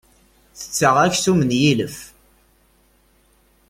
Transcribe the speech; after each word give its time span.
Tetteɣ 0.59 0.95
aksum 1.05 1.39
n 1.43 1.51
yilef. 1.61 1.97